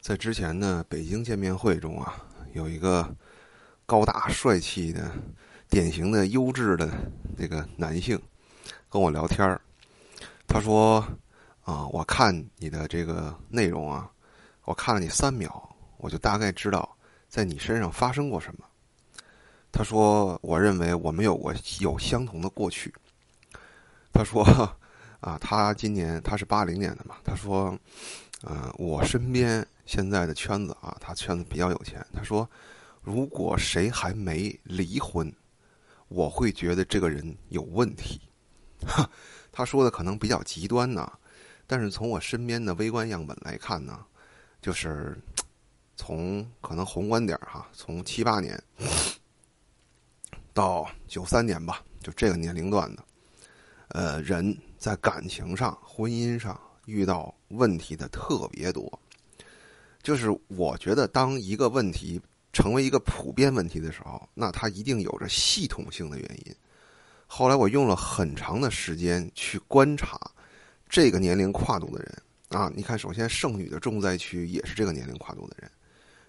[0.00, 3.14] 在之前的北京见面会中啊，有一个
[3.84, 5.12] 高大帅气的、
[5.68, 6.90] 典型的优质的
[7.36, 8.20] 这个男性
[8.88, 9.60] 跟我聊天儿。
[10.48, 11.06] 他说
[11.62, 14.10] ：“啊，我看你的这个内容啊，
[14.64, 15.68] 我看了你三秒，
[15.98, 16.96] 我就大概知道
[17.28, 18.64] 在你身上发生过什么。”
[19.70, 22.92] 他说：“我认为我们有过有相同的过去。”
[24.12, 24.42] 他说
[25.20, 27.78] ：“啊，他今年他是八零年的嘛。”他说
[28.48, 32.06] ：“嗯，我身边。”现在的圈子啊，他圈子比较有钱。
[32.14, 32.48] 他说
[33.02, 35.34] ：“如果谁还没离婚，
[36.06, 38.20] 我会觉得这个人有问题。
[38.86, 39.10] ”哈，
[39.50, 41.12] 他说的可能比较极端呢，
[41.66, 44.06] 但是从我身边的微观样本来看呢，
[44.62, 45.20] 就是
[45.96, 48.62] 从可能宏观点哈，从七八年
[50.54, 53.04] 到九三年吧，就这个年龄段的，
[53.88, 58.88] 呃，人在感情上、婚姻上遇到问题的特别多。
[60.02, 62.20] 就是我觉得，当一个问题
[62.52, 66.54] 成为一个普遍问题的时候，那它一定有着系统性的原因。
[67.26, 70.18] 后来我用了很长的时间去观察
[70.88, 75.70] 这个年龄跨度的人啊，你看，首先剩女的重灾区也是这个年龄跨度的人，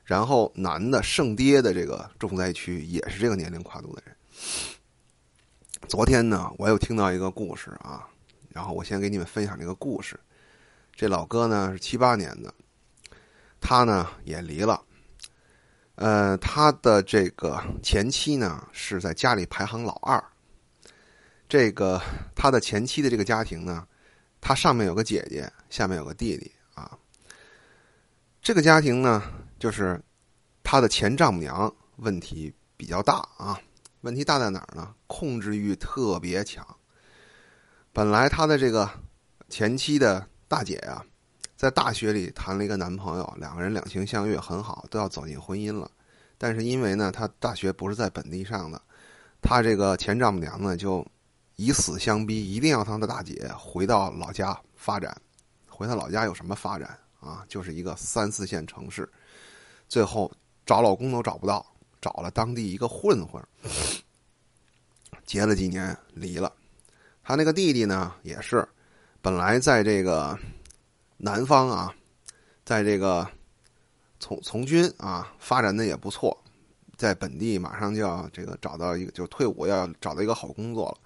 [0.03, 4.15] 然后男的剩爹的这个重灾区也是这个年龄跨度的人。
[5.87, 8.07] 昨天呢，我又听到一个故事啊，
[8.49, 10.19] 然后我先给你们分享这个故事。
[10.93, 12.53] 这老哥呢是七八年的。
[13.61, 14.83] 他呢也离了，
[15.95, 20.21] 呃，他的这个前妻呢是在家里排行老二。
[21.47, 22.01] 这个
[22.35, 23.87] 他的前妻的这个家庭呢，
[24.41, 26.97] 他上面有个姐姐，下面有个弟弟啊。
[28.41, 29.21] 这个家庭呢，
[29.59, 30.01] 就是
[30.63, 33.57] 他的前丈母娘问题比较大啊。
[34.01, 34.95] 问题大在哪儿呢？
[35.05, 36.65] 控制欲特别强。
[37.93, 38.89] 本来他的这个
[39.47, 41.05] 前妻的大姐啊。
[41.61, 45.91] 在大学里谈了一个男朋友，两个人两情相悦很好，都要走进婚姻了。
[46.39, 48.81] 但是因为呢，他大学不是在本地上的，
[49.43, 51.05] 他这个前丈母娘呢就
[51.57, 55.15] 以死相逼，一定要他的大姐回到老家发展。
[55.67, 57.45] 回他老家有什么发展啊？
[57.47, 59.07] 就是一个三四线城市。
[59.87, 60.31] 最后
[60.65, 61.63] 找老公都找不到，
[62.01, 63.39] 找了当地一个混混，
[65.27, 66.51] 结了几年离了。
[67.21, 68.67] 他那个弟弟呢也是，
[69.21, 70.35] 本来在这个。
[71.23, 71.93] 南方啊，
[72.65, 73.27] 在这个
[74.19, 76.35] 从从军啊发展的也不错，
[76.97, 80.97] 在本地马上就要这个找到一个就退伍要找到一个好工作了，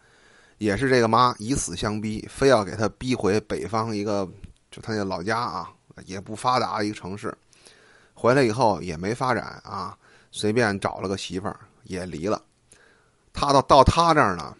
[0.57, 4.25] 也是这个妈以死相逼，非要给他逼回北方一个
[4.71, 5.69] 就他那老家啊
[6.05, 7.37] 也不发达一个城市，
[8.13, 9.97] 回来以后也没发展啊，
[10.31, 12.41] 随便找了个媳妇儿也离了，
[13.33, 14.55] 他到到他这儿呢，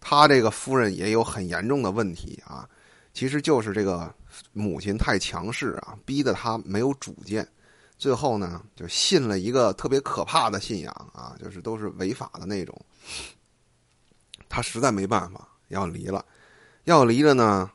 [0.00, 2.68] 他这个夫人也有很严重的问题啊，
[3.14, 4.14] 其实就是这个。
[4.52, 7.46] 母亲太强势啊，逼得他没有主见，
[7.96, 12.76] 最后呢，就信了一个特别可怕的信仰啊，就是都是违法的那种。
[14.48, 16.24] 他实在没办法要离了，
[16.82, 17.70] 要离了呢，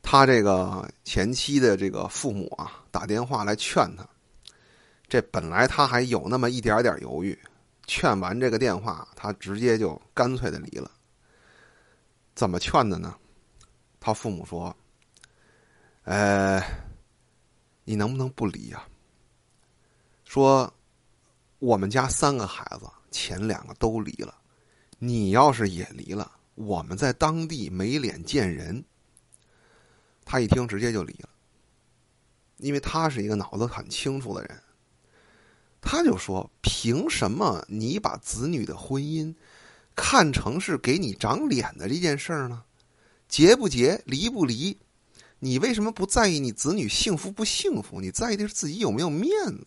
[0.00, 4.08] 他这个前妻的这个父母啊，打电话来劝他。
[5.06, 7.38] 这本来他还有那么一点点犹豫，
[7.86, 10.90] 劝完这个电话，他直接就干脆的离了。
[12.34, 13.14] 怎么劝的呢？
[14.04, 14.76] 他父母说。
[16.02, 16.62] 呃，
[17.84, 18.84] 你能不能不离呀？
[20.22, 20.70] 说
[21.58, 24.34] 我们家三个孩子，前两个都离了，
[24.98, 28.84] 你要是也离了，我们在当地没脸见人。
[30.26, 31.28] 他一听，直接就离了，
[32.58, 34.62] 因为他是一个脑子很清楚的人。
[35.80, 39.34] 他就说：“凭什么你把子女的婚姻
[39.96, 42.62] 看成是给你长脸的这件事儿呢？
[43.28, 44.76] 结不结，离不离？”
[45.40, 48.00] 你为什么不在意你子女幸福不幸福？
[48.00, 49.66] 你在意的是自己有没有面子。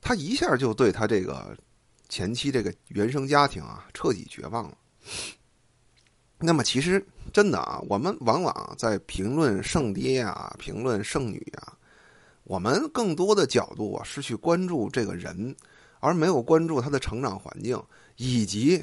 [0.00, 1.54] 他一下就对他这个
[2.08, 4.78] 前妻这个原生家庭啊彻底绝望了。
[6.38, 7.04] 那么其实
[7.34, 11.76] 真的啊，我们往往在评论剩爹啊、评论剩女啊，
[12.44, 15.54] 我们更多的角度啊是去关注这个人，
[16.00, 17.82] 而没有关注他的成长环境
[18.16, 18.82] 以及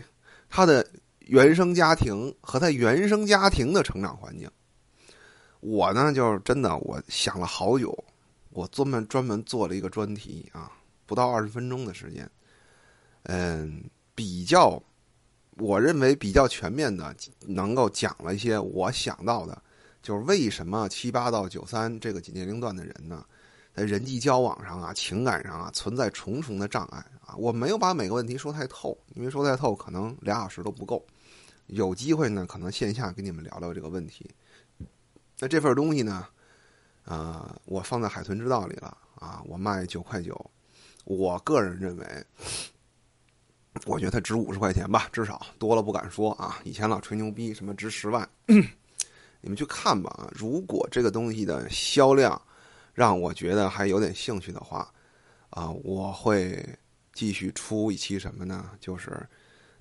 [0.49, 0.87] 他的
[1.25, 4.49] 原生家庭和他原生家庭的成长环境。
[5.59, 8.03] 我呢，就是真的，我想了好久，
[8.49, 10.71] 我专门专门做了一个专题啊，
[11.05, 12.29] 不到二十分钟的时间，
[13.23, 13.83] 嗯，
[14.13, 14.83] 比较，
[15.57, 17.15] 我认为比较全面的，
[17.47, 19.61] 能够讲了一些我想到的，
[20.01, 23.25] 就是为什么七八到九三这个年龄段的人呢，
[23.75, 31.03] 在人际交往上啊、情感上啊存在重重的障碍啊，我没有把每个问题说太透，因为说太透可能俩小时都不够，
[31.67, 34.29] 有机会呢，可能线下跟你们聊聊这个问题。
[35.39, 36.27] 那这份东西呢，
[37.03, 40.51] 啊，我放在海豚之道里了啊，我卖九块九，
[41.05, 42.05] 我个人认为，
[43.87, 46.59] 我觉得它值五十块钱吧，至少多了不敢说啊。
[46.63, 50.31] 以前老吹牛逼，什么值十万， 你们去看吧啊。
[50.31, 52.39] 如果这个东西的销量
[52.93, 54.93] 让我觉得还有点兴趣的话，
[55.49, 56.63] 啊，我会
[57.11, 58.69] 继续出一期什么呢？
[58.79, 59.27] 就是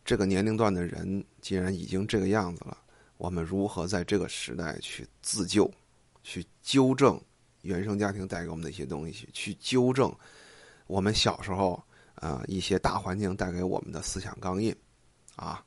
[0.05, 2.77] 这个年龄段的人既然已经这个样子了，
[3.19, 5.71] 我们如何在这个时代去自救，
[6.23, 7.21] 去纠正
[7.61, 10.15] 原生家庭带给我们的一些东西，去纠正
[10.87, 11.83] 我们小时候
[12.15, 14.75] 啊一些大环境带给我们的思想钢印，
[15.37, 15.63] 啊，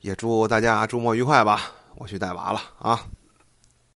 [0.00, 1.72] 也祝大家周末愉快吧！
[1.96, 3.06] 我去带娃了啊。